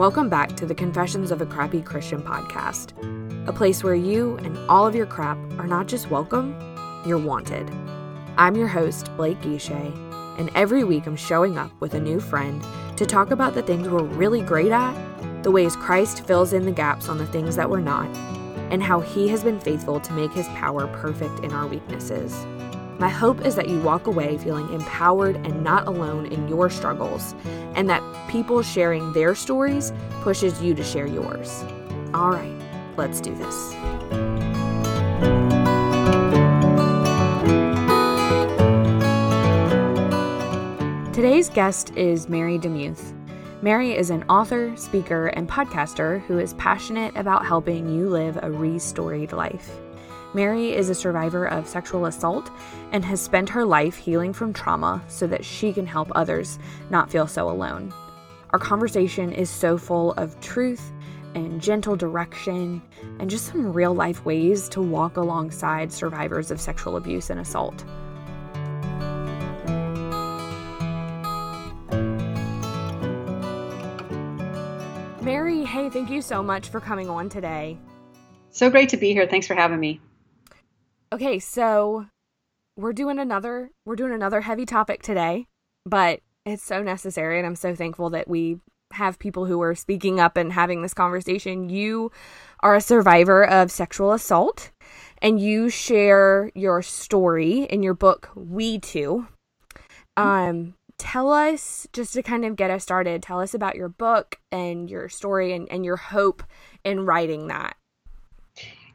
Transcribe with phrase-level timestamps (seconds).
[0.00, 2.94] Welcome back to the Confessions of a Crappy Christian podcast,
[3.46, 6.56] a place where you and all of your crap are not just welcome,
[7.04, 7.70] you're wanted.
[8.38, 9.92] I'm your host, Blake Guichet,
[10.38, 12.64] and every week I'm showing up with a new friend
[12.96, 14.94] to talk about the things we're really great at,
[15.42, 18.08] the ways Christ fills in the gaps on the things that we're not,
[18.72, 22.46] and how he has been faithful to make his power perfect in our weaknesses.
[23.00, 27.34] My hope is that you walk away feeling empowered and not alone in your struggles,
[27.74, 31.64] and that people sharing their stories pushes you to share yours.
[32.12, 32.60] All right,
[32.98, 33.70] let's do this.
[41.14, 43.14] Today's guest is Mary DeMuth.
[43.62, 48.50] Mary is an author, speaker, and podcaster who is passionate about helping you live a
[48.50, 49.70] restoried life.
[50.32, 52.50] Mary is a survivor of sexual assault
[52.92, 56.58] and has spent her life healing from trauma so that she can help others
[56.88, 57.92] not feel so alone.
[58.50, 60.92] Our conversation is so full of truth
[61.34, 62.80] and gentle direction
[63.18, 67.84] and just some real life ways to walk alongside survivors of sexual abuse and assault.
[75.22, 77.78] Mary, hey, thank you so much for coming on today.
[78.50, 79.26] So great to be here.
[79.26, 80.00] Thanks for having me.
[81.12, 82.06] Okay, so
[82.76, 85.46] we're doing another we're doing another heavy topic today,
[85.84, 88.58] but it's so necessary and I'm so thankful that we
[88.92, 91.68] have people who are speaking up and having this conversation.
[91.68, 92.12] You
[92.60, 94.70] are a survivor of sexual assault
[95.20, 99.26] and you share your story in your book We Too.
[100.16, 104.38] Um tell us just to kind of get us started, tell us about your book
[104.52, 106.44] and your story and, and your hope
[106.84, 107.76] in writing that.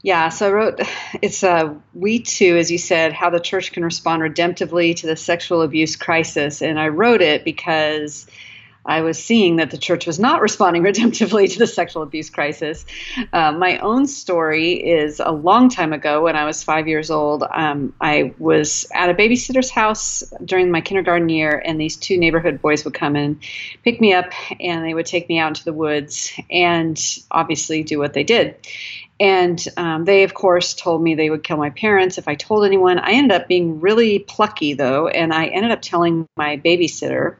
[0.05, 0.81] Yeah, so I wrote,
[1.23, 5.15] it's a We Too, as you said, how the church can respond redemptively to the
[5.15, 6.61] sexual abuse crisis.
[6.61, 8.27] And I wrote it because
[8.85, 12.85] I was seeing that the church was not responding redemptively to the sexual abuse crisis.
[13.33, 17.43] Uh, my own story is a long time ago when I was five years old.
[17.51, 22.61] Um, I was at a babysitter's house during my kindergarten year, and these two neighborhood
[22.61, 23.39] boys would come and
[23.83, 27.01] pick me up, and they would take me out into the woods and
[27.31, 28.55] obviously do what they did.
[29.19, 32.65] And um, they, of course, told me they would kill my parents if I told
[32.65, 32.99] anyone.
[32.99, 37.37] I ended up being really plucky, though, and I ended up telling my babysitter.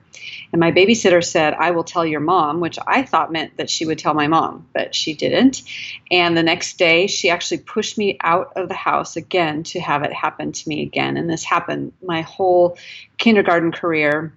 [0.53, 3.85] And my babysitter said, I will tell your mom, which I thought meant that she
[3.85, 5.63] would tell my mom, but she didn't.
[6.09, 10.03] And the next day, she actually pushed me out of the house again to have
[10.03, 11.17] it happen to me again.
[11.17, 12.77] And this happened my whole
[13.17, 14.33] kindergarten career.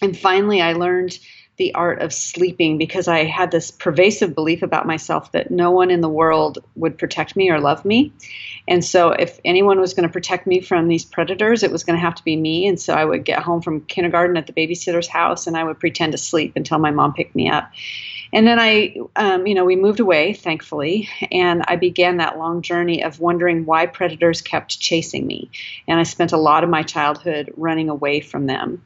[0.00, 1.18] And finally, I learned
[1.60, 5.90] the art of sleeping because I had this pervasive belief about myself that no one
[5.90, 8.14] in the world would protect me or love me.
[8.66, 11.98] And so, if anyone was going to protect me from these predators, it was going
[11.98, 12.66] to have to be me.
[12.66, 15.78] And so, I would get home from kindergarten at the babysitter's house and I would
[15.78, 17.70] pretend to sleep until my mom picked me up.
[18.32, 22.62] And then I, um, you know, we moved away, thankfully, and I began that long
[22.62, 25.50] journey of wondering why predators kept chasing me.
[25.88, 28.82] And I spent a lot of my childhood running away from them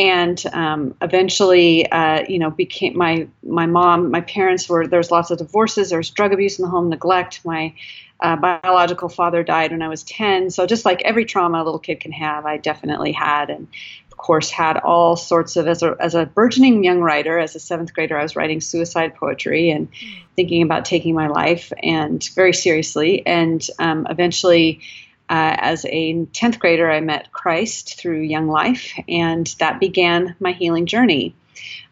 [0.00, 4.10] and um, eventually, uh, you know, became my my mom.
[4.10, 5.90] My parents were there was lots of divorces.
[5.90, 7.44] There was drug abuse in the home, neglect.
[7.44, 7.74] My
[8.18, 10.48] uh, biological father died when I was ten.
[10.48, 13.68] So just like every trauma a little kid can have, I definitely had, and
[14.10, 17.60] of course had all sorts of as a as a burgeoning young writer, as a
[17.60, 19.88] seventh grader, I was writing suicide poetry and
[20.34, 24.80] thinking about taking my life and very seriously, and um, eventually
[25.30, 30.50] uh, as a 10th grader, I met Christ through Young Life, and that began my
[30.50, 31.36] healing journey.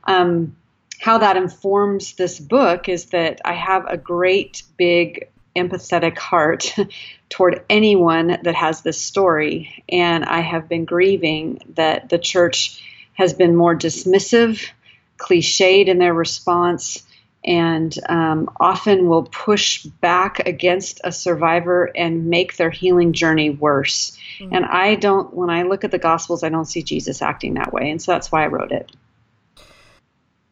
[0.02, 0.56] Um,
[0.98, 6.74] how that informs this book is that I have a great, big, empathetic heart
[7.28, 9.84] toward anyone that has this story.
[9.88, 12.82] And I have been grieving that the church
[13.14, 14.68] has been more dismissive,
[15.16, 17.04] cliched in their response,
[17.44, 24.18] and um, often will push back against a survivor and make their healing journey worse.
[24.38, 24.54] Mm-hmm.
[24.54, 27.72] And I don't, when I look at the Gospels, I don't see Jesus acting that
[27.72, 27.90] way.
[27.90, 28.90] And so that's why I wrote it.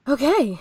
[0.08, 0.61] Okay.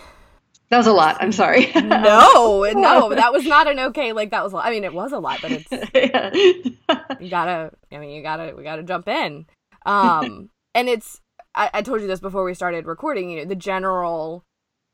[0.69, 1.17] That was a lot.
[1.19, 1.71] I'm sorry.
[1.75, 4.13] no, no, that was not an okay.
[4.13, 4.53] Like that was.
[4.53, 5.71] I mean, it was a lot, but it's.
[7.21, 7.71] you gotta.
[7.91, 8.55] I mean, you gotta.
[8.55, 9.45] We gotta jump in.
[9.85, 11.21] Um, and it's.
[11.53, 13.29] I, I told you this before we started recording.
[13.29, 14.43] You know, the general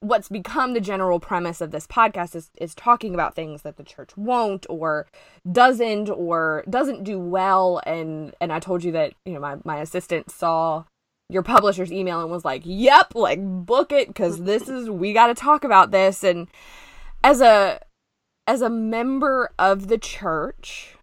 [0.02, 3.84] what's become the general premise of this podcast is is talking about things that the
[3.84, 5.06] church won't or
[5.50, 7.82] doesn't or doesn't do well.
[7.86, 10.84] And and I told you that you know my my assistant saw
[11.30, 15.28] your publisher's email and was like yep like book it cuz this is we got
[15.28, 16.24] to talk about this.
[16.24, 16.48] And
[17.24, 17.80] as a
[18.48, 20.98] as a member of the church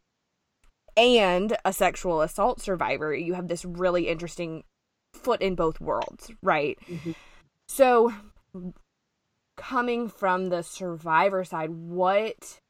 [0.97, 4.65] and a sexual assault survivor you have this really interesting
[5.15, 6.77] foot in both worlds right?
[6.89, 7.13] Mm-hmm.
[7.69, 8.13] so
[9.59, 12.61] coming from the survivor side, what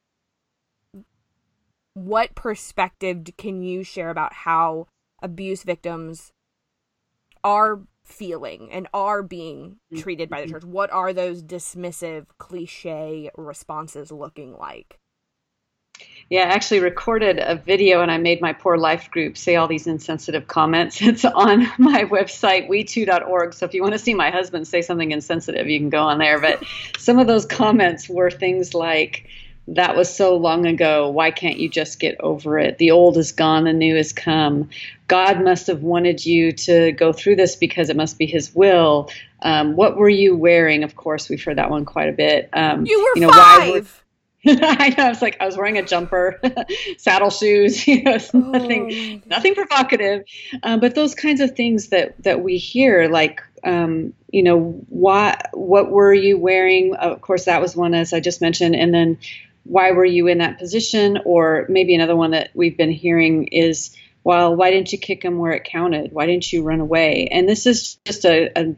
[1.95, 4.87] what perspective can you share about how
[5.21, 6.33] abuse victims
[7.43, 10.55] are feeling and are being treated by the mm-hmm.
[10.55, 10.65] church?
[10.65, 14.99] What are those dismissive, cliche responses looking like?
[16.31, 19.67] Yeah, I actually recorded a video and I made my poor life group say all
[19.67, 21.01] these insensitive comments.
[21.09, 23.55] It's on my website, we2.org.
[23.55, 26.19] So if you want to see my husband say something insensitive, you can go on
[26.19, 26.39] there.
[26.39, 26.63] But
[26.99, 29.27] some of those comments were things like,
[29.69, 31.11] that was so long ago.
[31.11, 32.79] Why can't you just get over it?
[32.79, 34.71] The old is gone, the new has come.
[35.09, 39.11] God must have wanted you to go through this because it must be His will.
[39.43, 40.85] Um, what were you wearing?
[40.85, 42.49] Of course, we've heard that one quite a bit.
[42.53, 44.05] Um, you were you know, five.
[44.47, 45.05] I know.
[45.05, 46.41] I was like, I was wearing a jumper,
[46.99, 47.87] saddle shoes.
[47.89, 48.39] You know, oh.
[48.39, 50.25] nothing, nothing provocative.
[50.63, 55.49] Um, but those kinds of things that that we hear, like, um, you know, what
[55.55, 56.95] what were you wearing?
[56.95, 59.19] Of course, that was one as I just mentioned, and then
[59.65, 61.19] why were you in that position?
[61.25, 65.39] Or maybe another one that we've been hearing is, well, why didn't you kick him
[65.39, 66.13] where it counted?
[66.13, 67.29] Why didn't you run away?
[67.31, 68.77] And this is just a, a a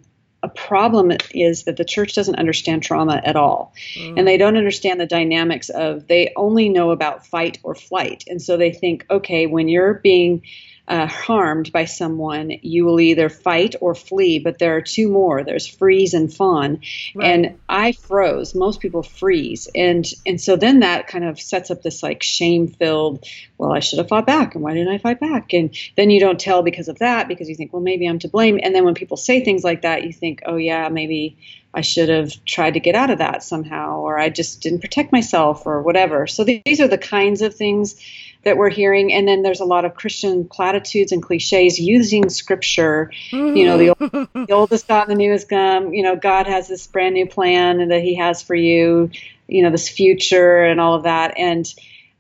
[0.51, 3.73] problem is that the church doesn't understand trauma at all.
[3.97, 4.19] Mm.
[4.19, 8.25] And they don't understand the dynamics of, they only know about fight or flight.
[8.29, 10.43] And so they think, okay, when you're being
[10.91, 14.41] uh, harmed by someone, you will either fight or flee.
[14.41, 15.45] But there are two more.
[15.45, 16.81] There's freeze and fawn.
[17.15, 17.27] Right.
[17.29, 18.57] And I froze.
[18.57, 22.67] Most people freeze, and and so then that kind of sets up this like shame
[22.67, 23.25] filled.
[23.57, 25.53] Well, I should have fought back, and why didn't I fight back?
[25.53, 28.29] And then you don't tell because of that because you think, well, maybe I'm to
[28.29, 28.59] blame.
[28.61, 31.39] And then when people say things like that, you think, oh yeah, maybe
[31.73, 35.13] I should have tried to get out of that somehow, or I just didn't protect
[35.13, 36.27] myself, or whatever.
[36.27, 37.95] So these are the kinds of things
[38.43, 39.13] that we're hearing.
[39.13, 43.13] And then there's a lot of Christian platitudes and cliches using scripture.
[43.31, 43.57] Mm-hmm.
[43.57, 45.93] You know, the, old, the oldest God and the newest gum.
[45.93, 49.11] You know, God has this brand new plan that He has for you.
[49.47, 51.35] You know, this future and all of that.
[51.37, 51.67] And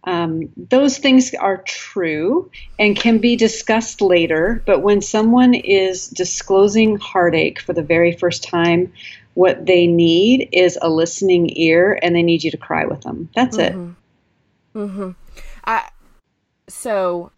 [0.04, 4.62] um, those things are true and can be discussed later.
[4.66, 8.92] But when someone is disclosing heartache for the very first time,
[9.34, 13.28] what they need is a listening ear, and they need you to cry with them.
[13.34, 13.92] That's mm-hmm.
[14.74, 14.78] it.
[14.78, 15.10] Mm-hmm.
[15.64, 15.88] I
[16.72, 17.32] so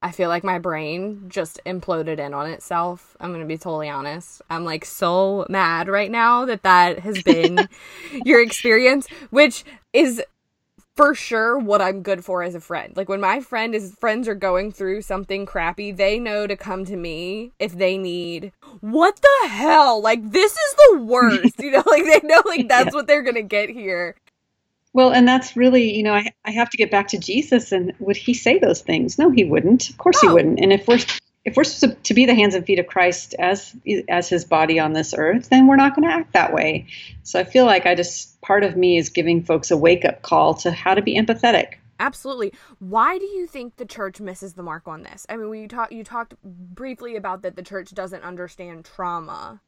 [0.00, 3.16] I feel like my brain just imploded in on itself.
[3.20, 4.42] I'm going to be totally honest.
[4.48, 7.68] I'm like so mad right now that that has been
[8.24, 10.22] your experience, which is
[10.98, 12.96] for sure what I'm good for as a friend.
[12.96, 16.84] Like when my friend is friends are going through something crappy, they know to come
[16.86, 20.00] to me if they need what the hell?
[20.00, 21.54] Like this is the worst.
[21.60, 22.92] you know, like they know like that's yeah.
[22.92, 24.16] what they're going to get here.
[24.98, 27.70] Well, and that's really, you know, I, I have to get back to Jesus.
[27.70, 29.16] And would he say those things?
[29.16, 29.90] No, he wouldn't.
[29.90, 30.58] Of course, he wouldn't.
[30.58, 30.98] And if we're
[31.44, 33.76] if we're supposed to be the hands and feet of Christ as
[34.08, 36.88] as His body on this earth, then we're not going to act that way.
[37.22, 40.22] So I feel like I just part of me is giving folks a wake up
[40.22, 41.74] call to how to be empathetic.
[42.00, 42.52] Absolutely.
[42.80, 45.26] Why do you think the church misses the mark on this?
[45.28, 49.60] I mean, we talked you talked briefly about that the church doesn't understand trauma.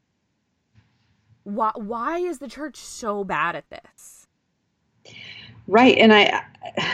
[1.44, 4.19] Why why is the church so bad at this?
[5.66, 5.96] Right.
[5.98, 6.42] And I,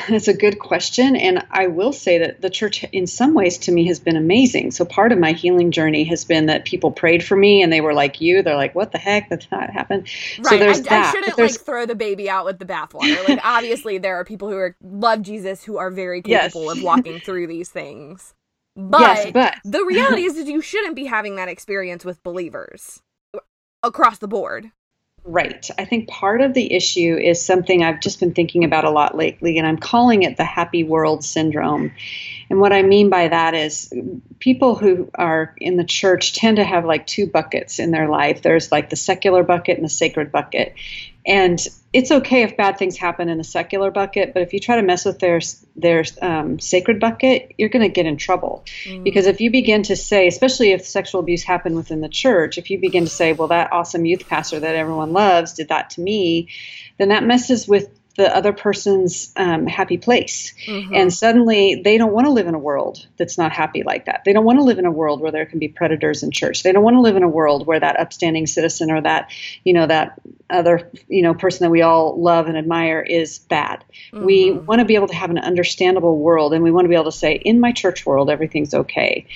[0.09, 1.17] it's a good question.
[1.17, 4.71] And I will say that the church, in some ways, to me, has been amazing.
[4.71, 7.81] So part of my healing journey has been that people prayed for me and they
[7.81, 8.43] were like you.
[8.43, 9.29] They're like, what the heck?
[9.29, 10.09] That's not happened.
[10.39, 10.47] Right.
[10.47, 11.07] So there's I, that.
[11.07, 13.29] I shouldn't like throw the baby out with the bathwater.
[13.29, 16.77] Like, obviously, there are people who are love Jesus who are very capable yes.
[16.77, 18.35] of walking through these things.
[18.79, 23.01] But, yes, but the reality is, is you shouldn't be having that experience with believers
[23.83, 24.71] across the board.
[25.29, 25.69] Right.
[25.77, 29.17] I think part of the issue is something I've just been thinking about a lot
[29.17, 31.93] lately, and I'm calling it the happy world syndrome.
[32.49, 33.93] And what I mean by that is
[34.39, 38.43] people who are in the church tend to have like two buckets in their life
[38.43, 40.75] there's like the secular bucket and the sacred bucket.
[41.27, 41.59] And
[41.93, 44.83] it's okay if bad things happen in the secular bucket, but if you try to
[44.83, 45.41] mess with their
[45.75, 48.65] their um, sacred bucket, you're going to get in trouble.
[48.85, 49.03] Mm.
[49.03, 52.71] Because if you begin to say, especially if sexual abuse happened within the church, if
[52.71, 56.01] you begin to say, "Well, that awesome youth pastor that everyone loves did that to
[56.01, 56.49] me,"
[56.99, 60.55] then that messes with the other person's um, happy place.
[60.67, 60.95] Mm-hmm.
[60.95, 64.23] And suddenly they don't want to live in a world that's not happy like that.
[64.25, 66.63] They don't want to live in a world where there can be predators in church.
[66.63, 69.31] They don't want to live in a world where that upstanding citizen or that,
[69.65, 70.19] you know, that
[70.49, 73.85] other, you know, person that we all love and admire is bad.
[74.13, 74.25] Mm-hmm.
[74.25, 76.95] We want to be able to have an understandable world and we want to be
[76.95, 79.27] able to say, in my church world, everything's okay.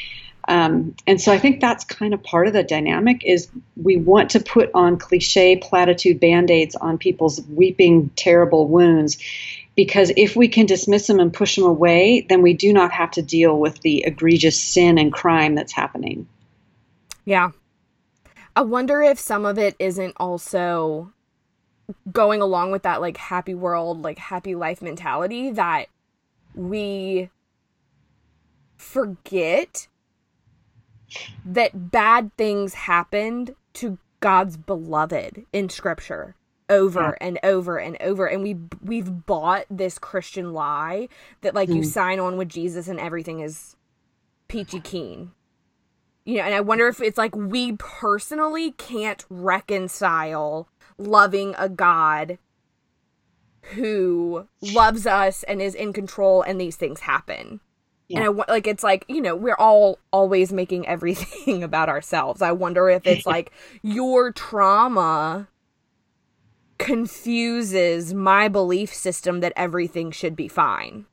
[0.49, 4.31] Um, and so I think that's kind of part of the dynamic is we want
[4.31, 9.19] to put on cliche platitude band-aids on people's weeping terrible wounds
[9.77, 13.13] because if we can dismiss them and push them away, then we do not have
[13.13, 16.27] to deal with the egregious sin and crime that's happening.
[17.25, 17.53] Yeah.
[18.57, 21.13] I wonder if some of it isn't also
[22.11, 25.87] going along with that like happy world, like happy life mentality that
[26.55, 27.31] we
[28.77, 29.87] forget
[31.45, 36.35] that bad things happened to God's beloved in scripture
[36.71, 37.27] over yeah.
[37.27, 41.09] and over and over and we we've bought this christian lie
[41.41, 41.77] that like mm.
[41.77, 43.77] you sign on with jesus and everything is
[44.47, 45.33] peachy keen
[46.25, 52.39] you know and i wonder if it's like we personally can't reconcile loving a god
[53.75, 57.61] who loves us and is in control and these things happen
[58.11, 58.19] yeah.
[58.19, 62.43] And I want like it's like, you know, we're all always making everything about ourselves.
[62.43, 63.53] I wonder if it's like
[63.83, 65.49] your trauma
[66.77, 71.07] confuses my belief system that everything should be fine.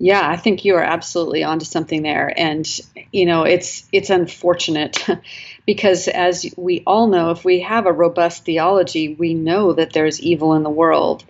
[0.00, 2.32] Yeah, I think you are absolutely onto something there.
[2.36, 2.66] And,
[3.12, 5.06] you know, it's it's unfortunate
[5.66, 10.20] because as we all know, if we have a robust theology, we know that there's
[10.20, 11.22] evil in the world.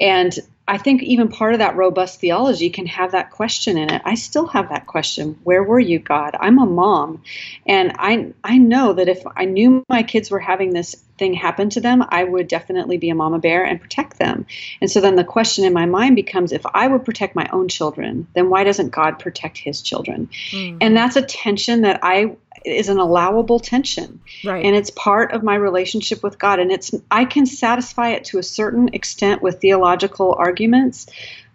[0.00, 0.34] And
[0.68, 4.02] I think even part of that robust theology can have that question in it.
[4.04, 5.38] I still have that question.
[5.44, 6.36] Where were you, God?
[6.38, 7.22] I'm a mom.
[7.66, 11.70] And I I know that if I knew my kids were having this thing happen
[11.70, 14.46] to them, I would definitely be a mama bear and protect them.
[14.80, 17.68] And so then the question in my mind becomes if I would protect my own
[17.68, 20.28] children, then why doesn't God protect his children?
[20.50, 20.78] Mm-hmm.
[20.80, 24.20] And that's a tension that I is an allowable tension.
[24.44, 24.64] Right.
[24.64, 26.58] And it's part of my relationship with God.
[26.58, 31.06] And it's I can satisfy it to a certain extent with theological arguments,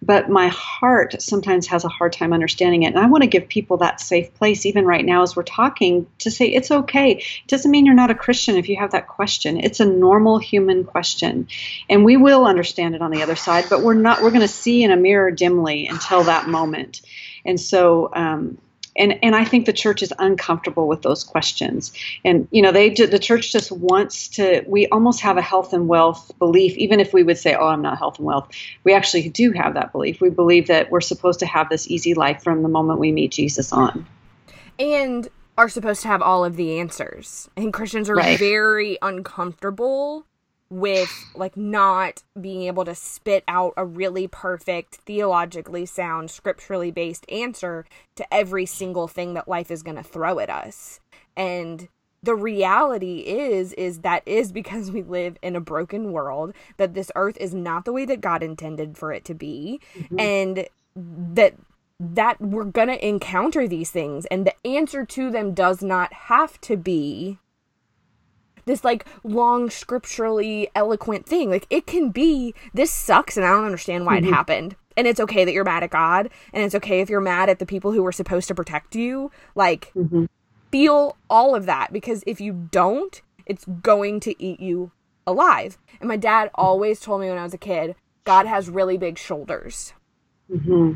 [0.02, 2.88] but my heart sometimes has a hard time understanding it.
[2.88, 6.08] And I want to give people that safe place, even right now as we're talking,
[6.20, 7.18] to say it's okay.
[7.18, 9.60] It doesn't mean you're not a Christian if you have that question.
[9.60, 11.48] It's a normal human question.
[11.90, 14.48] And we will understand it on the other side, but we're not, we're going to
[14.48, 17.02] see in a mirror dimly until that moment.
[17.46, 18.58] And so, um,
[18.96, 21.94] and and I think the church is uncomfortable with those questions.
[22.26, 24.64] And you know, they the church just wants to.
[24.68, 27.82] We almost have a health and wealth belief, even if we would say, "Oh, I'm
[27.82, 28.50] not health and wealth."
[28.84, 30.22] We actually do have that belief.
[30.22, 33.32] We believe that we're supposed to have this easy life from the moment we meet
[33.32, 34.06] Jesus on.
[34.80, 37.50] And are supposed to have all of the answers.
[37.56, 38.40] And Christians are right.
[38.40, 40.26] very uncomfortable
[40.72, 47.30] with like not being able to spit out a really perfect theologically sound scripturally based
[47.30, 47.86] answer
[48.16, 51.02] to every single thing that life is going to throw at us
[51.36, 51.90] and
[52.24, 57.12] the reality is is that is because we live in a broken world that this
[57.16, 60.20] earth is not the way that god intended for it to be mm-hmm.
[60.20, 61.54] and that
[62.00, 66.60] that we're going to encounter these things and the answer to them does not have
[66.62, 67.38] to be
[68.66, 71.50] this like long scripturally eloquent thing.
[71.50, 74.28] Like it can be this sucks and I don't understand why mm-hmm.
[74.28, 74.76] it happened.
[74.98, 77.60] And it's okay that you're mad at God and it's okay if you're mad at
[77.60, 79.32] the people who were supposed to protect you.
[79.56, 80.26] Like mm-hmm.
[80.72, 84.92] feel all of that because if you don't, it's going to eat you
[85.26, 85.78] alive.
[86.00, 89.18] And my dad always told me when I was a kid, God has really big
[89.18, 89.94] shoulders.
[90.52, 90.94] Mm-hmm.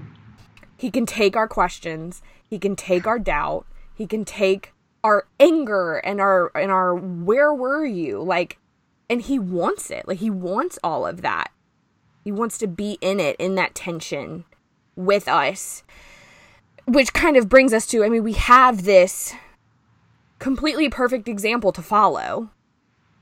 [0.78, 4.74] He can take our questions, he can take our doubt, he can take
[5.06, 8.22] our anger and our and our where were you?
[8.22, 8.58] Like
[9.10, 10.08] and he wants it.
[10.08, 11.52] Like he wants all of that.
[12.24, 14.46] He wants to be in it in that tension
[14.96, 15.84] with us
[16.86, 19.34] which kind of brings us to i mean we have this
[20.40, 22.50] completely perfect example to follow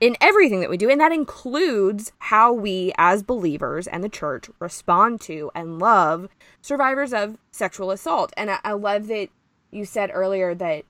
[0.00, 4.50] in everything that we do and that includes how we as believers and the church
[4.58, 6.28] respond to and love
[6.60, 8.32] survivors of sexual assault.
[8.36, 9.28] And i, I love that
[9.70, 10.84] you said earlier that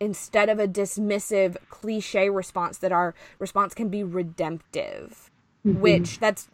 [0.00, 5.30] instead of a dismissive cliche response that our response can be redemptive
[5.66, 5.80] mm-hmm.
[5.80, 6.48] which that's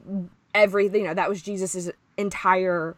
[0.54, 2.96] everything you know that was jesus's entire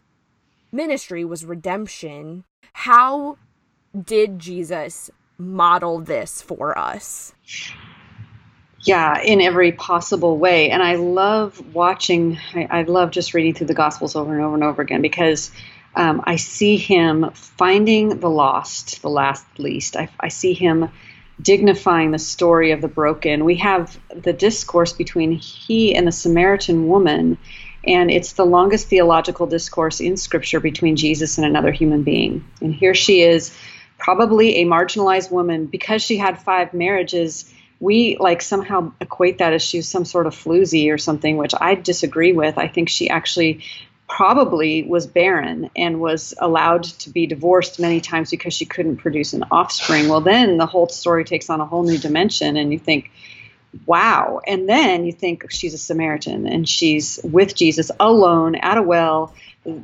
[0.72, 2.44] ministry was redemption.
[2.72, 3.38] How
[3.98, 7.34] did jesus model this for us?
[8.80, 10.70] Yeah in every possible way.
[10.70, 14.54] And i love watching I, I love just reading through the gospels over and over
[14.54, 15.50] and over again because
[15.96, 19.96] um, I see him finding the lost, the last least.
[19.96, 20.90] I, I see him
[21.40, 23.44] dignifying the story of the broken.
[23.44, 27.38] We have the discourse between he and the Samaritan woman,
[27.84, 32.44] and it's the longest theological discourse in Scripture between Jesus and another human being.
[32.60, 33.56] And here she is,
[33.98, 37.50] probably a marginalized woman, because she had five marriages.
[37.80, 41.74] We like somehow equate that as she's some sort of floozy or something, which I
[41.74, 42.58] disagree with.
[42.58, 43.62] I think she actually
[44.08, 49.32] probably was barren and was allowed to be divorced many times because she couldn't produce
[49.32, 50.08] an offspring.
[50.08, 53.10] Well, then the whole story takes on a whole new dimension, and you think,
[53.84, 54.40] wow.
[54.46, 59.34] And then you think she's a Samaritan and she's with Jesus alone at a well.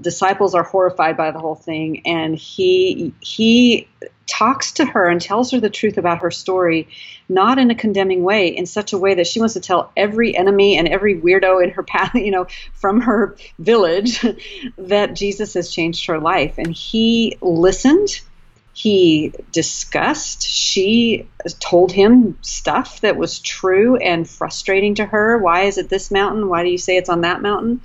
[0.00, 3.88] disciples are horrified by the whole thing, and he he
[4.26, 6.88] talks to her and tells her the truth about her story,
[7.28, 10.36] not in a condemning way, in such a way that she wants to tell every
[10.36, 14.24] enemy and every weirdo in her path, you know, from her village,
[14.78, 16.58] that Jesus has changed her life.
[16.58, 18.20] And he listened.
[18.74, 20.48] He discussed.
[20.48, 21.28] She
[21.60, 25.36] told him stuff that was true and frustrating to her.
[25.38, 26.48] Why is it this mountain?
[26.48, 27.82] Why do you say it's on that mountain?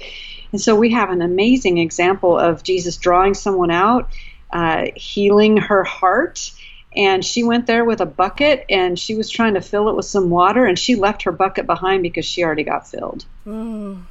[0.52, 4.10] And so we have an amazing example of Jesus drawing someone out
[4.52, 6.52] uh, healing her heart.
[6.96, 10.06] And she went there with a bucket and she was trying to fill it with
[10.06, 13.26] some water and she left her bucket behind because she already got filled.
[13.46, 14.04] Mm.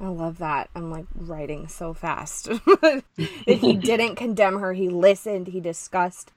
[0.00, 0.70] I love that.
[0.74, 2.48] I'm like writing so fast.
[3.46, 4.72] he didn't condemn her.
[4.72, 5.48] He listened.
[5.48, 6.32] He discussed.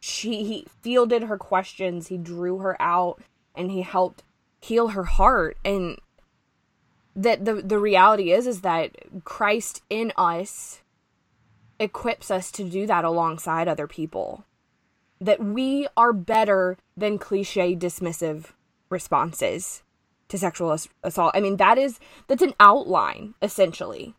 [0.00, 2.08] She he fielded her questions.
[2.08, 3.22] He drew her out
[3.54, 4.24] and he helped
[4.60, 5.56] heal her heart.
[5.64, 5.98] And
[7.14, 8.90] that the the reality is is that
[9.24, 10.82] Christ in us
[11.78, 14.44] equips us to do that alongside other people.
[15.20, 18.52] That we are better than cliche dismissive
[18.90, 19.82] responses
[20.28, 21.32] to sexual assault.
[21.34, 24.14] I mean, that is that's an outline essentially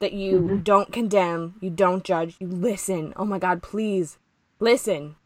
[0.00, 0.56] that you mm-hmm.
[0.58, 3.12] don't condemn, you don't judge, you listen.
[3.16, 4.18] Oh my god, please
[4.58, 5.16] listen.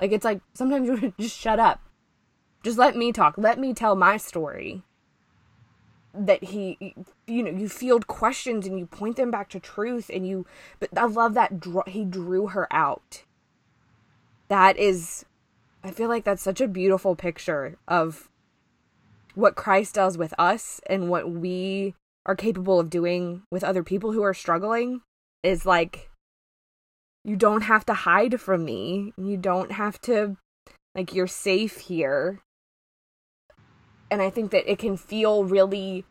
[0.00, 1.80] Like it's like sometimes you just shut up.
[2.62, 3.34] Just let me talk.
[3.38, 4.82] Let me tell my story
[6.12, 6.94] that he
[7.26, 10.44] you know you field questions and you point them back to truth and you
[10.80, 11.52] but i love that
[11.86, 13.22] he drew her out.
[14.48, 15.24] That is
[15.84, 18.28] i feel like that's such a beautiful picture of
[19.34, 21.94] what christ does with us and what we
[22.26, 25.02] are capable of doing with other people who are struggling
[25.42, 26.10] is like
[27.24, 29.12] you don't have to hide from me.
[29.16, 30.36] You don't have to
[30.94, 32.40] like you're safe here
[34.10, 36.04] and I think that it can feel really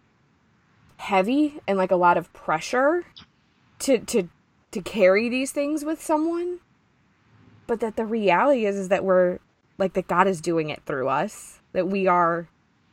[0.98, 3.06] heavy and like a lot of pressure
[3.80, 4.30] to to
[4.72, 6.60] to carry these things with someone.
[7.68, 9.40] But that the reality is is that we're
[9.78, 12.50] like that God is doing it through us that we are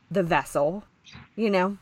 [0.09, 0.83] the vessel
[1.35, 1.77] you know?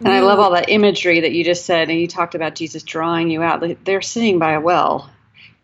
[0.00, 2.82] And I love all that imagery that you just said and you talked about Jesus
[2.82, 3.62] drawing you out.
[3.84, 5.10] They're sitting by a well.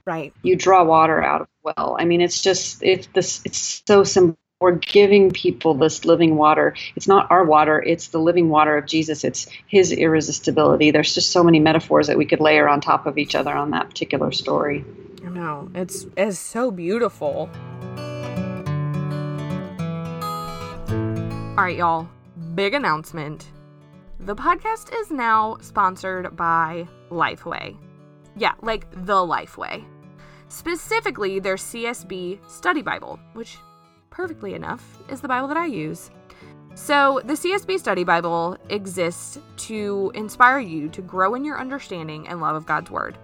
[0.04, 0.32] Right.
[0.42, 1.96] You draw water out of a well.
[1.98, 6.74] I mean it's just it's this it's so simple we're giving people this living water.
[6.94, 9.22] It's not our water, it's the living water of Jesus.
[9.22, 10.90] It's his irresistibility.
[10.90, 13.72] There's just so many metaphors that we could layer on top of each other on
[13.72, 14.84] that particular story.
[15.24, 15.70] I know.
[15.74, 17.50] It's it's so beautiful.
[21.58, 22.08] All right, y'all.
[22.54, 23.46] Big announcement.
[24.20, 27.76] The podcast is now sponsored by Lifeway.
[28.36, 29.84] Yeah, like the Lifeway.
[30.48, 33.58] Specifically, their CSB study Bible, which
[34.16, 36.10] perfectly enough, is the Bible that I use.
[36.74, 42.40] So, the CSB Study Bible exists to inspire you to grow in your understanding and
[42.40, 43.18] love of God's Word.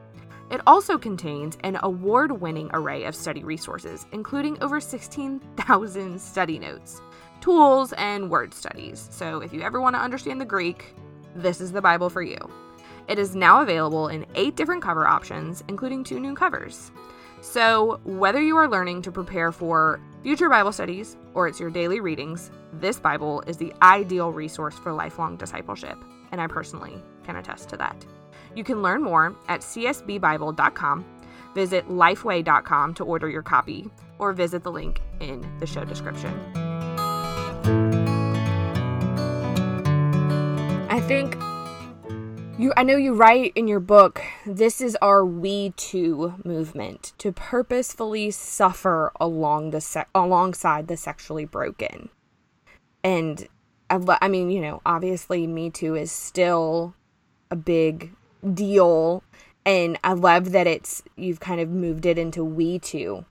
[0.50, 7.00] It also contains an award winning array of study resources, including over 16,000 study notes,
[7.40, 9.08] tools, and word studies.
[9.10, 10.94] So, if you ever want to understand the Greek,
[11.34, 12.36] this is the Bible for you.
[13.08, 16.92] It is now available in eight different cover options, including two new covers.
[17.40, 22.00] So, whether you are learning to prepare for future Bible studies or it's your daily
[22.00, 25.98] readings, this Bible is the ideal resource for lifelong discipleship,
[26.30, 28.04] and I personally can attest to that.
[28.54, 31.04] You can learn more at csbbible.com,
[31.54, 36.32] visit lifeway.com to order your copy, or visit the link in the show description.
[40.88, 41.36] I think
[42.58, 47.32] you I know you write in your book this is our we too movement to
[47.32, 52.10] purposefully suffer along the se- alongside the sexually broken.
[53.02, 53.48] And
[53.88, 56.94] I, I mean, you know, obviously me too is still
[57.50, 58.12] a big
[58.52, 59.22] deal
[59.64, 63.24] and I love that it's you've kind of moved it into we too.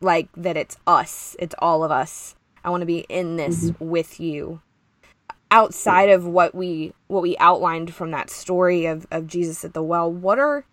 [0.00, 2.36] Like that it's us, it's all of us.
[2.64, 3.88] I want to be in this mm-hmm.
[3.88, 4.60] with you
[5.50, 9.82] outside of what we what we outlined from that story of, of Jesus at the
[9.82, 10.64] well, what are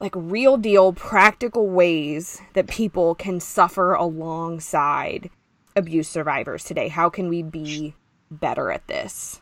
[0.00, 5.30] like real deal practical ways that people can suffer alongside
[5.76, 6.88] abuse survivors today?
[6.88, 7.94] How can we be
[8.30, 9.40] better at this?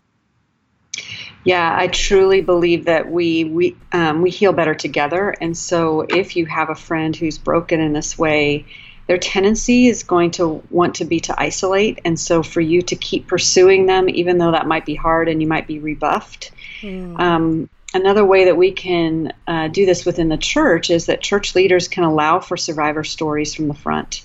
[1.45, 5.35] Yeah, I truly believe that we we um, we heal better together.
[5.41, 8.67] And so, if you have a friend who's broken in this way,
[9.07, 12.01] their tendency is going to want to be to isolate.
[12.05, 15.43] And so for you to keep pursuing them, even though that might be hard and
[15.43, 17.19] you might be rebuffed, mm.
[17.19, 21.55] um, another way that we can uh, do this within the church is that church
[21.55, 24.25] leaders can allow for survivor stories from the front.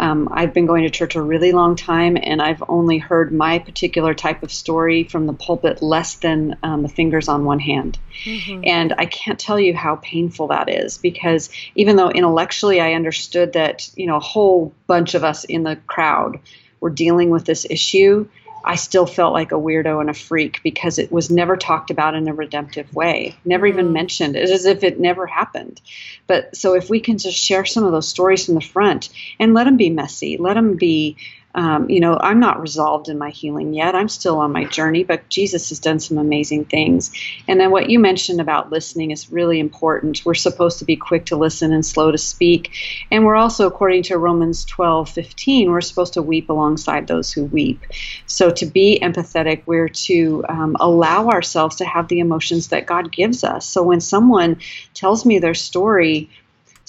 [0.00, 3.58] Um, I've been going to church a really long time, and I've only heard my
[3.58, 7.98] particular type of story from the pulpit less than um, the fingers on one hand.
[8.24, 8.62] Mm-hmm.
[8.64, 13.52] And I can't tell you how painful that is because even though intellectually I understood
[13.52, 16.40] that, you know, a whole bunch of us in the crowd
[16.80, 18.26] were dealing with this issue,
[18.64, 22.14] I still felt like a weirdo and a freak because it was never talked about
[22.14, 23.78] in a redemptive way, never mm-hmm.
[23.78, 24.36] even mentioned.
[24.36, 25.80] It's as if it never happened.
[26.26, 29.54] But so if we can just share some of those stories from the front and
[29.54, 31.16] let them be messy, let them be
[31.54, 33.94] um, you know, I'm not resolved in my healing yet.
[33.94, 37.10] I'm still on my journey, but Jesus has done some amazing things.
[37.48, 40.24] And then what you mentioned about listening is really important.
[40.24, 42.72] We're supposed to be quick to listen and slow to speak.
[43.10, 47.44] And we're also, according to Romans 12 15, we're supposed to weep alongside those who
[47.46, 47.84] weep.
[48.26, 53.10] So to be empathetic, we're to um, allow ourselves to have the emotions that God
[53.10, 53.66] gives us.
[53.66, 54.60] So when someone
[54.94, 56.30] tells me their story,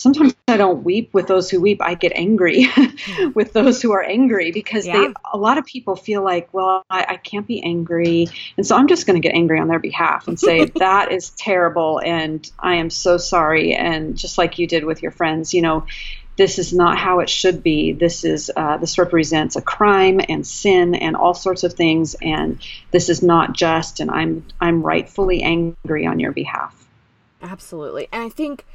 [0.02, 1.82] sometimes I don't weep with those who weep.
[1.82, 2.68] I get angry
[3.36, 4.98] with those who are angry because yeah.
[4.98, 8.28] they, a lot of people feel like, well, I, I can't be angry.
[8.58, 11.30] And so I'm just going to get angry on their behalf and say, that is
[11.32, 12.02] terrible.
[12.04, 13.76] And I am so sorry.
[13.76, 15.86] And just like you did with your friends, you know,
[16.38, 17.92] this is not how it should be.
[17.92, 22.58] This is uh, this represents a crime and sin and all sorts of things, and
[22.90, 24.00] this is not just.
[24.00, 26.74] And I'm I'm rightfully angry on your behalf.
[27.44, 28.66] Absolutely, and I think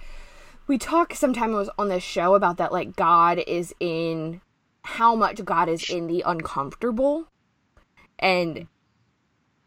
[0.66, 4.40] we talk sometimes on this show about that like God is in
[4.82, 7.26] how much God is in the uncomfortable.
[8.18, 8.66] And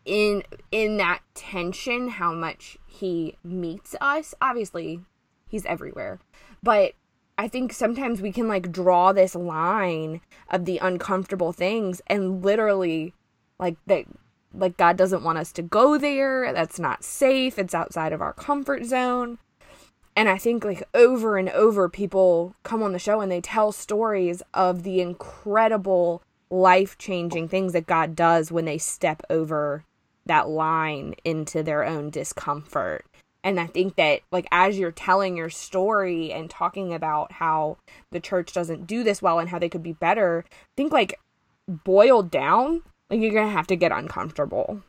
[0.05, 4.33] in in that tension how much he meets us.
[4.41, 5.01] Obviously
[5.47, 6.19] he's everywhere.
[6.61, 6.93] But
[7.37, 13.13] i think sometimes we can like draw this line of the uncomfortable things and literally
[13.57, 14.03] like that
[14.53, 16.51] like god doesn't want us to go there.
[16.51, 17.57] That's not safe.
[17.57, 19.37] It's outside of our comfort zone
[20.15, 23.71] and I think like over and over people come on the show and they tell
[23.71, 29.83] stories of the incredible life-changing things that God does when they step over
[30.25, 33.05] that line into their own discomfort.
[33.43, 37.77] And I think that like as you're telling your story and talking about how
[38.11, 41.19] the church doesn't do this well and how they could be better, I think like
[41.67, 44.83] boiled down, like you're going to have to get uncomfortable.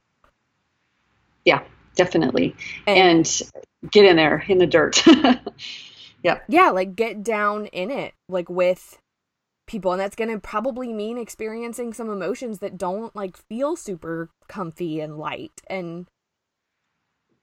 [1.45, 1.63] Yeah,
[1.95, 2.55] definitely.
[2.87, 3.43] And, and
[3.91, 5.03] get in there in the dirt.
[6.23, 6.39] yeah.
[6.49, 8.99] Yeah, like get down in it, like with
[9.67, 9.93] people.
[9.93, 15.01] And that's going to probably mean experiencing some emotions that don't like feel super comfy
[15.01, 15.63] and light.
[15.69, 16.09] And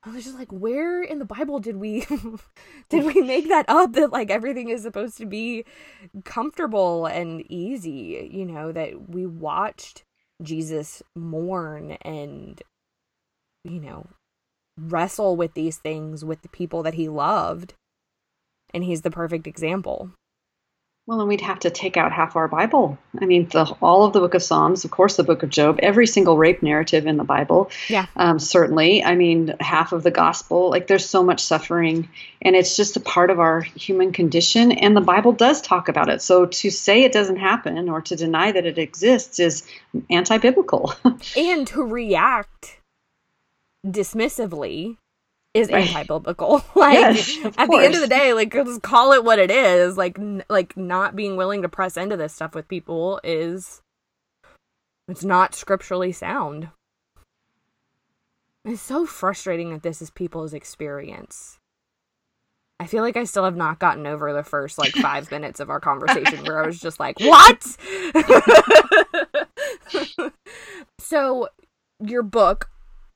[0.03, 2.05] I was just like, where in the Bible did we
[2.89, 5.65] did we make that up that like everything is supposed to be
[6.23, 10.03] comfortable and easy, you know, that we watched
[10.41, 12.61] Jesus mourn and
[13.63, 14.05] you know,
[14.77, 17.73] wrestle with these things with the people that he loved.
[18.73, 20.11] And he's the perfect example.
[21.07, 22.97] Well, and we'd have to take out half our Bible.
[23.17, 25.79] I mean, the, all of the book of Psalms, of course, the book of Job,
[25.81, 27.71] every single rape narrative in the Bible.
[27.87, 28.07] Yeah.
[28.17, 29.01] Um, certainly.
[29.05, 30.69] I mean, half of the gospel.
[30.69, 32.09] Like, there's so much suffering,
[32.41, 36.09] and it's just a part of our human condition, and the Bible does talk about
[36.09, 36.21] it.
[36.21, 39.65] So to say it doesn't happen or to deny that it exists is
[40.09, 40.93] anti biblical.
[41.37, 42.76] and to react
[43.87, 44.97] dismissively
[45.53, 45.87] is right.
[45.87, 46.63] anti-biblical.
[46.75, 47.67] like yes, at course.
[47.69, 49.97] the end of the day, like just call it what it is.
[49.97, 53.81] Like n- like not being willing to press into this stuff with people is
[55.07, 56.69] it's not scripturally sound.
[58.65, 61.57] It's so frustrating that this is people's experience.
[62.79, 65.69] I feel like I still have not gotten over the first like five minutes of
[65.69, 67.63] our conversation where I was just like, "What?"
[70.99, 71.47] so,
[72.03, 72.69] your book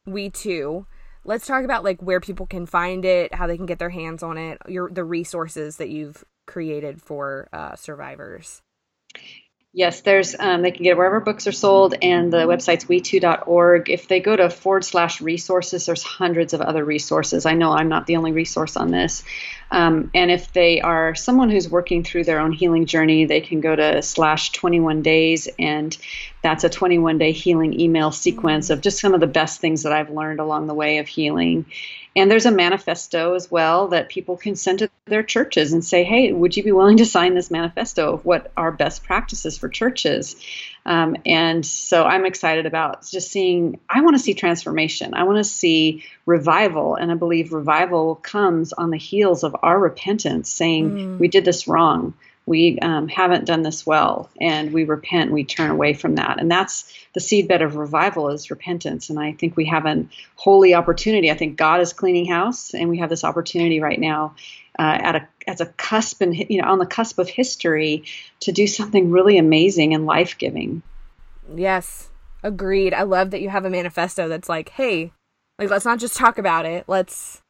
[0.05, 0.85] we too.
[1.23, 4.23] Let's talk about like where people can find it how they can get their hands
[4.23, 8.61] on it your the resources that you've created for uh, survivors
[9.73, 13.89] Yes, there's um, they can get it wherever books are sold, and the website's we2.org.
[13.89, 17.45] If they go to forward slash resources, there's hundreds of other resources.
[17.45, 19.23] I know I'm not the only resource on this.
[19.71, 23.62] Um, and if they are someone who's working through their own healing journey, they can
[23.62, 25.97] go to slash 21 days, and
[26.41, 29.93] that's a 21 day healing email sequence of just some of the best things that
[29.93, 31.65] I've learned along the way of healing.
[32.15, 36.04] And there's a manifesto as well that people can send to their churches and say,
[36.04, 39.69] hey, would you be willing to sign this manifesto of what are best practices for
[39.69, 40.36] churches?
[40.86, 45.13] Um, and so I'm excited about just seeing, I want to see transformation.
[45.13, 46.95] I want to see revival.
[46.95, 51.17] And I believe revival comes on the heels of our repentance, saying, mm.
[51.17, 52.13] we did this wrong
[52.51, 56.37] we um, haven't done this well and we repent we turn away from that.
[56.37, 59.09] And that's the seedbed of revival is repentance.
[59.09, 61.31] And i think we have a holy opportunity.
[61.31, 64.35] I think god is cleaning house and we have this opportunity right now
[64.77, 68.03] uh, at a as a cusp and you know on the cusp of history
[68.41, 70.83] to do something really amazing and life-giving.
[71.55, 72.09] Yes.
[72.43, 72.93] Agreed.
[72.93, 75.13] I love that you have a manifesto that's like hey
[75.57, 76.83] like let's not just talk about it.
[76.87, 77.40] Let's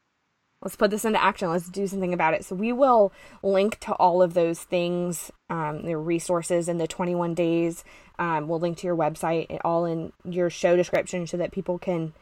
[0.61, 1.49] let's put this into action.
[1.49, 2.45] Let's do something about it.
[2.45, 7.33] So we will link to all of those things um, their resources in the 21
[7.33, 7.83] days.
[8.19, 12.13] Um, we'll link to your website all in your show description so that people can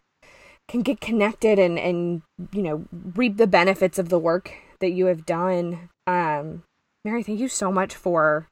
[0.67, 2.21] can get connected and and
[2.53, 5.89] you know reap the benefits of the work that you have done.
[6.07, 6.63] Um,
[7.05, 8.47] mary thank you so much for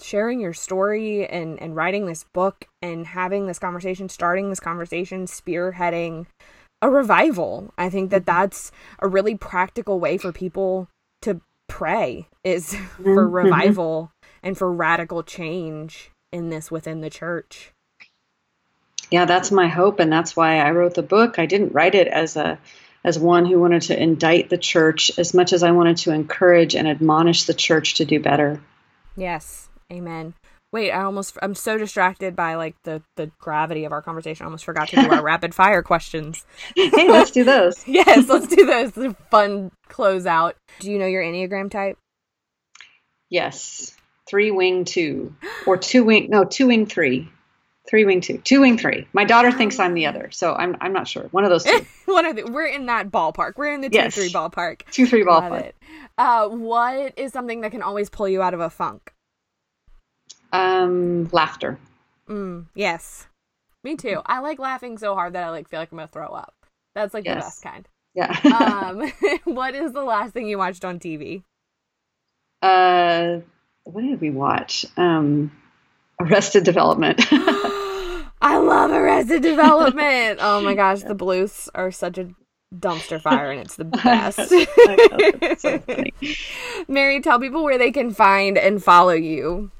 [0.00, 5.26] sharing your story and and writing this book and having this conversation starting this conversation
[5.26, 6.26] spearheading
[6.82, 7.72] a revival.
[7.78, 8.40] I think that mm-hmm.
[8.40, 10.88] that's a really practical way for people
[11.22, 13.34] to pray is for mm-hmm.
[13.34, 14.12] revival
[14.42, 17.72] and for radical change in this within the church.
[19.10, 21.38] Yeah, that's my hope and that's why I wrote the book.
[21.38, 22.58] I didn't write it as a
[23.04, 26.74] as one who wanted to indict the church as much as I wanted to encourage
[26.74, 28.60] and admonish the church to do better.
[29.16, 29.68] Yes.
[29.92, 30.34] Amen.
[30.72, 34.44] Wait, I almost I'm so distracted by like the the gravity of our conversation.
[34.44, 36.44] I almost forgot to do our rapid fire questions.
[36.74, 37.82] hey, let's do those.
[37.88, 39.14] yes, let's do those.
[39.30, 40.54] Fun closeout.
[40.80, 41.98] Do you know your Enneagram type?
[43.30, 43.94] Yes.
[44.28, 45.36] Three wing two.
[45.66, 47.30] Or two wing no, two wing three.
[47.88, 48.38] Three wing two.
[48.38, 49.06] Two wing three.
[49.12, 51.28] My daughter thinks I'm the other, so I'm I'm not sure.
[51.30, 51.86] One of those two.
[52.12, 53.52] One of the we're in that ballpark.
[53.56, 54.16] We're in the two yes.
[54.16, 54.82] three ballpark.
[54.90, 55.72] Two three ballpark.
[56.18, 59.12] Uh, what is something that can always pull you out of a funk?
[60.52, 61.78] Um, laughter.
[62.28, 63.26] Mm, yes,
[63.84, 64.20] me too.
[64.26, 66.54] I like laughing so hard that I like feel like I'm gonna throw up.
[66.94, 67.36] That's like yes.
[67.36, 67.88] the best kind.
[68.14, 68.34] Yeah.
[68.58, 69.12] um,
[69.44, 71.44] what is the last thing you watched on TV?
[72.62, 73.40] Uh,
[73.84, 74.86] what did we watch?
[74.96, 75.52] Um,
[76.20, 77.20] Arrested Development.
[77.30, 80.38] I love Arrested Development.
[80.42, 82.30] oh my gosh, the Bluths are such a
[82.74, 84.48] dumpster fire and it's the best.
[85.60, 89.70] so Mary, tell people where they can find and follow you.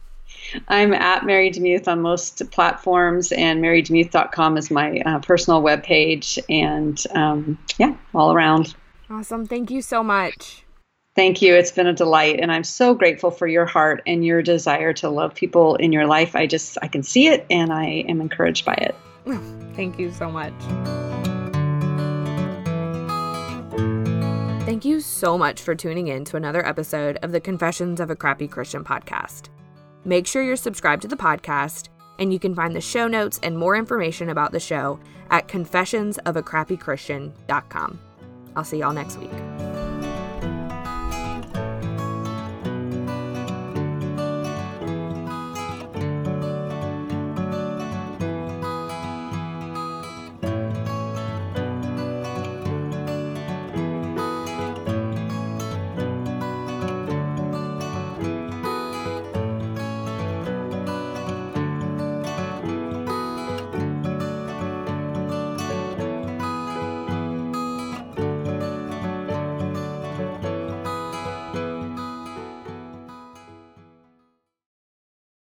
[0.69, 6.39] I'm at Mary DeMuth on most platforms, and marydemuth.com is my uh, personal webpage.
[6.49, 8.75] And um, yeah, all around.
[9.11, 9.47] Awesome.
[9.47, 10.65] Thank you so much.
[11.15, 11.55] Thank you.
[11.55, 12.41] It's been a delight.
[12.41, 16.07] And I'm so grateful for your heart and your desire to love people in your
[16.07, 16.37] life.
[16.37, 18.95] I just, I can see it and I am encouraged by it.
[19.75, 20.53] Thank you so much.
[24.67, 28.17] Thank you so much for tuning in to another episode of the Confessions of a
[28.17, 29.49] Crappy Christian podcast.
[30.07, 31.91] Make sure you're subscribed to the podcast,
[32.21, 34.99] and you can find the show notes and more information about the show
[35.31, 37.99] at confessionsofacrappychristian.com.
[38.55, 39.33] I'll see y'all next week.